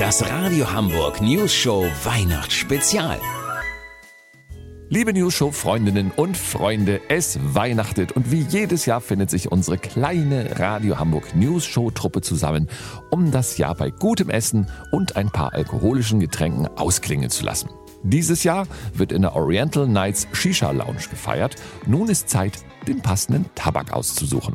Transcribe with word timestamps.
Das 0.00 0.26
Radio 0.30 0.72
Hamburg 0.72 1.20
News 1.20 1.52
Show 1.52 1.84
Weihnachtsspezial. 2.04 3.20
Liebe 4.88 5.12
News 5.12 5.34
Show 5.34 5.52
Freundinnen 5.52 6.10
und 6.16 6.38
Freunde, 6.38 7.02
es 7.10 7.38
weihnachtet 7.42 8.12
und 8.12 8.30
wie 8.30 8.40
jedes 8.40 8.86
Jahr 8.86 9.02
findet 9.02 9.28
sich 9.28 9.52
unsere 9.52 9.76
kleine 9.76 10.58
Radio 10.58 10.98
Hamburg 10.98 11.36
News 11.36 11.66
Show 11.66 11.90
Truppe 11.90 12.22
zusammen, 12.22 12.70
um 13.10 13.30
das 13.30 13.58
Jahr 13.58 13.74
bei 13.74 13.90
gutem 13.90 14.30
Essen 14.30 14.70
und 14.90 15.16
ein 15.16 15.28
paar 15.28 15.52
alkoholischen 15.52 16.18
Getränken 16.18 16.66
ausklingen 16.78 17.28
zu 17.28 17.44
lassen. 17.44 17.68
Dieses 18.02 18.42
Jahr 18.42 18.66
wird 18.94 19.12
in 19.12 19.20
der 19.20 19.36
Oriental 19.36 19.86
Nights 19.86 20.26
Shisha 20.32 20.70
Lounge 20.70 21.08
gefeiert. 21.10 21.56
Nun 21.84 22.08
ist 22.08 22.30
Zeit, 22.30 22.54
den 22.88 23.02
passenden 23.02 23.44
Tabak 23.54 23.92
auszusuchen. 23.92 24.54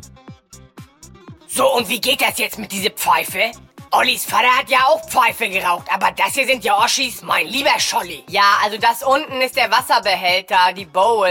So, 1.46 1.72
und 1.76 1.88
wie 1.88 2.00
geht 2.00 2.20
das 2.20 2.36
jetzt 2.36 2.58
mit 2.58 2.72
dieser 2.72 2.90
Pfeife? 2.90 3.52
Ollis 3.92 4.24
Vater 4.24 4.48
hat 4.48 4.68
ja 4.68 4.80
auch 4.86 5.08
Pfeife 5.08 5.48
geraucht, 5.48 5.86
aber 5.92 6.10
das 6.10 6.34
hier 6.34 6.46
sind 6.46 6.64
ja 6.64 6.76
Oschis, 6.82 7.22
mein 7.22 7.46
lieber 7.46 7.78
Scholli. 7.78 8.24
Ja, 8.28 8.58
also 8.62 8.78
das 8.78 9.02
unten 9.02 9.40
ist 9.40 9.56
der 9.56 9.70
Wasserbehälter, 9.70 10.72
die 10.74 10.84
Bowl. 10.84 11.28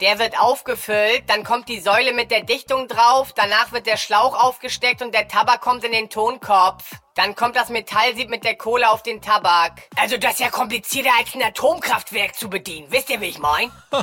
Der 0.00 0.18
wird 0.18 0.40
aufgefüllt, 0.40 1.24
dann 1.28 1.44
kommt 1.44 1.68
die 1.68 1.78
Säule 1.78 2.14
mit 2.14 2.30
der 2.30 2.42
Dichtung 2.42 2.88
drauf, 2.88 3.34
danach 3.34 3.72
wird 3.72 3.86
der 3.86 3.98
Schlauch 3.98 4.34
aufgesteckt 4.34 5.02
und 5.02 5.14
der 5.14 5.28
Tabak 5.28 5.60
kommt 5.60 5.84
in 5.84 5.92
den 5.92 6.08
Tonkopf. 6.08 6.90
Dann 7.16 7.34
kommt 7.34 7.56
das 7.56 7.70
Metallsieb 7.70 8.30
mit 8.30 8.44
der 8.44 8.56
Kohle 8.56 8.88
auf 8.88 9.02
den 9.02 9.20
Tabak. 9.20 9.82
Also 9.96 10.16
das 10.16 10.34
ist 10.34 10.40
ja 10.40 10.48
komplizierter 10.48 11.10
als 11.18 11.34
ein 11.34 11.42
Atomkraftwerk 11.42 12.36
zu 12.36 12.48
bedienen. 12.48 12.86
Wisst 12.90 13.10
ihr, 13.10 13.20
wie 13.20 13.26
ich 13.26 13.38
mein? 13.38 13.72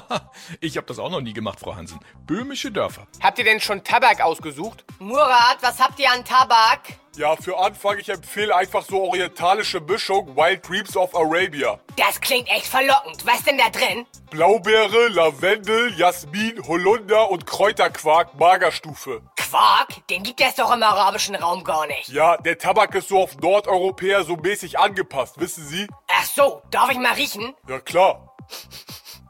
ich 0.60 0.76
habe 0.76 0.88
das 0.88 1.00
auch 1.00 1.10
noch 1.10 1.22
nie 1.22 1.34
gemacht, 1.34 1.60
Frau 1.60 1.76
Hansen. 1.76 2.00
Böhmische 2.26 2.72
Dörfer. 2.72 3.08
Habt 3.24 3.40
ihr 3.40 3.46
denn 3.46 3.62
schon 3.62 3.84
Tabak 3.84 4.22
ausgesucht? 4.22 4.84
Murat, 5.00 5.58
was 5.62 5.80
habt 5.80 6.00
ihr 6.00 6.12
an 6.12 6.26
Tabak? 6.26 6.82
Ja, 7.18 7.36
für 7.36 7.58
Anfang, 7.58 7.98
ich 7.98 8.10
empfehle 8.10 8.56
einfach 8.56 8.84
so 8.84 9.02
orientalische 9.06 9.80
Mischung 9.80 10.36
Wild 10.36 10.68
Dreams 10.68 10.96
of 10.96 11.16
Arabia. 11.16 11.80
Das 11.96 12.22
klingt 12.22 12.48
echt 12.48 12.68
verlockend. 12.68 13.26
Was 13.26 13.44
denn 13.44 13.58
da 13.58 13.70
drin? 13.70 14.06
Blaubeere, 14.30 15.08
Lavendel, 15.08 15.98
Jasmin, 15.98 16.62
Holunder 16.68 17.32
und 17.32 17.48
Kräuterquark 17.48 18.38
Magerstufe. 18.38 19.24
Quark? 19.36 20.08
Den 20.10 20.22
gibt 20.22 20.42
es 20.42 20.56
doch 20.56 20.72
im 20.72 20.84
arabischen 20.84 21.34
Raum 21.36 21.64
gar 21.64 21.88
nicht. 21.88 22.10
Ja, 22.10 22.38
der 22.38 22.60
Tabak 22.60 22.92
ist 22.98 23.10
so 23.10 23.22
auf 23.22 23.38
Nordeuropäer 23.38 24.24
so 24.24 24.36
mäßig 24.36 24.80
angepasst, 24.80 25.40
wissen 25.40 25.66
Sie? 25.66 25.88
Ach 26.12 26.26
so, 26.26 26.62
darf 26.72 26.90
ich 26.92 26.98
mal 26.98 27.14
riechen? 27.14 27.54
Ja, 27.68 27.80
klar. 27.80 28.36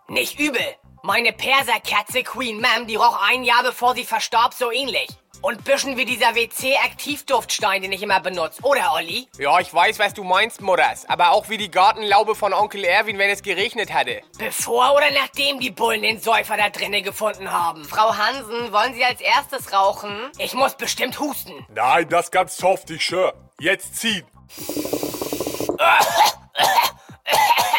Nicht 0.08 0.40
übel. 0.40 0.62
Meine 1.04 1.32
Perserkatze 1.34 2.24
Queen 2.24 2.60
Mam, 2.60 2.88
die 2.88 2.96
roch 2.96 3.20
ein 3.30 3.44
Jahr 3.44 3.64
bevor 3.64 3.94
sie 3.96 4.04
verstarb 4.04 4.54
so 4.54 4.72
ähnlich. 4.72 5.08
Und 5.42 5.64
bisschen 5.64 5.98
wie 5.98 6.06
dieser 6.06 6.34
WC-Aktivduftstein, 6.34 7.82
den 7.84 7.92
ich 7.92 8.02
immer 8.02 8.20
benutze, 8.20 8.62
oder 8.64 8.94
Olli? 8.94 9.28
Ja, 9.38 9.60
ich 9.60 9.72
weiß, 9.72 10.00
was 10.00 10.14
du 10.14 10.24
meinst, 10.24 10.62
Mutters. 10.62 11.08
Aber 11.08 11.32
auch 11.32 11.48
wie 11.50 11.58
die 11.58 11.70
Gartenlaube 11.70 12.34
von 12.34 12.54
Onkel 12.54 12.84
Erwin, 12.84 13.20
wenn 13.20 13.30
es 13.30 13.44
geregnet 13.44 13.94
hatte. 13.94 14.22
Bevor 14.40 14.96
oder 14.96 15.12
nachdem 15.12 15.60
die 15.60 15.70
Bullen 15.72 16.02
den 16.02 16.20
Säufer 16.20 16.58
da 16.58 16.70
drinnen 16.70 17.04
gefunden 17.04 17.52
haben? 17.52 17.86
Frau 17.86 18.18
Hansen, 18.18 18.74
wollen 18.74 18.96
Sie 18.96 19.06
als 19.06 19.22
erstes 19.22 19.72
rauchen? 19.72 20.32
Ich 20.40 20.54
muss 20.54 20.76
bestimmt 20.76 21.20
husten. 21.20 21.66
Nein, 21.74 22.10
das 22.10 22.32
ganz 22.32 22.58
soft, 22.58 22.90
ich 22.90 23.06
schwör. 23.06 23.34
Jetzt 23.60 23.96
ziehen. 23.96 24.24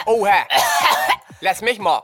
Oha. 0.06 0.46
Lass 1.40 1.60
mich 1.60 1.78
mal. 1.78 2.02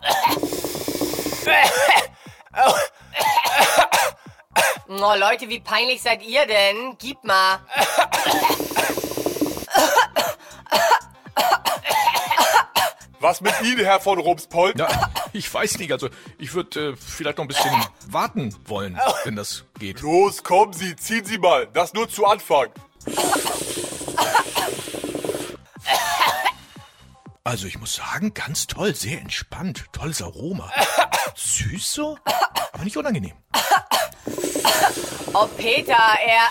Oh, 4.87 5.15
Leute, 5.19 5.49
wie 5.49 5.59
peinlich 5.59 6.01
seid 6.03 6.23
ihr 6.23 6.47
denn? 6.47 6.97
Gib 6.99 7.25
mal. 7.25 7.59
Was 13.19 13.41
mit 13.41 13.55
Ihnen, 13.63 13.85
Herr 13.85 13.99
von 14.01 14.21
Rumspol? 14.21 14.75
Ja, 14.77 15.11
ich 15.33 15.53
weiß 15.53 15.79
nicht, 15.79 15.91
also 15.91 16.11
ich 16.39 16.55
würde 16.55 16.91
äh, 16.91 16.97
vielleicht 16.97 17.39
noch 17.39 17.45
ein 17.45 17.49
bisschen 17.49 17.73
warten 18.07 18.55
wollen, 18.67 19.01
wenn 19.25 19.35
das 19.35 19.65
geht. 19.79 20.01
Los, 20.01 20.45
kommen 20.45 20.75
Sie, 20.75 20.95
ziehen 20.95 21.25
Sie 21.25 21.39
mal. 21.39 21.67
Das 21.67 21.93
nur 21.93 22.09
zu 22.09 22.27
Anfang. 22.27 22.69
Also 27.55 27.69
ich 27.69 27.79
muss 27.79 27.95
sagen, 27.95 28.35
ganz 28.35 28.67
toll, 28.67 28.97
sehr 28.97 29.21
entspannt, 29.21 29.85
tolles 29.93 30.21
Aroma. 30.21 30.73
Süß 31.37 31.89
so, 31.89 32.19
aber 32.73 32.83
nicht 32.83 32.97
unangenehm. 32.97 33.37
Oh, 35.33 35.47
Peter, 35.57 35.97
er. 36.27 36.49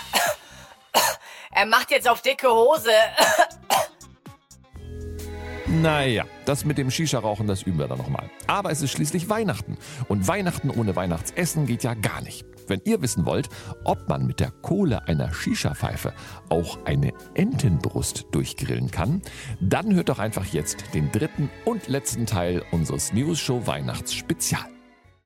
Er 1.50 1.66
macht 1.66 1.90
jetzt 1.90 2.08
auf 2.08 2.22
dicke 2.22 2.48
Hose. 2.48 2.90
Naja, 5.82 6.24
das 6.44 6.64
mit 6.64 6.78
dem 6.78 6.90
Shisha-Rauchen, 6.90 7.46
das 7.46 7.62
üben 7.62 7.78
wir 7.78 7.88
dann 7.88 7.98
nochmal. 7.98 8.30
Aber 8.46 8.70
es 8.70 8.80
ist 8.80 8.92
schließlich 8.92 9.28
Weihnachten. 9.28 9.76
Und 10.08 10.28
Weihnachten 10.28 10.70
ohne 10.70 10.94
Weihnachtsessen 10.94 11.66
geht 11.66 11.82
ja 11.82 11.94
gar 11.94 12.20
nicht. 12.22 12.46
Wenn 12.66 12.80
ihr 12.84 13.02
wissen 13.02 13.26
wollt, 13.26 13.48
ob 13.84 14.08
man 14.08 14.26
mit 14.26 14.40
der 14.40 14.50
Kohle 14.50 15.06
einer 15.08 15.32
Shisha-Pfeife 15.32 16.12
auch 16.48 16.78
eine 16.84 17.12
Entenbrust 17.34 18.26
durchgrillen 18.30 18.90
kann, 18.90 19.20
dann 19.60 19.94
hört 19.94 20.08
doch 20.08 20.18
einfach 20.18 20.46
jetzt 20.46 20.94
den 20.94 21.10
dritten 21.12 21.50
und 21.64 21.88
letzten 21.88 22.24
Teil 22.24 22.62
unseres 22.70 23.12
News 23.12 23.38
Show 23.38 23.66
Weihnachtsspezial. 23.66 24.73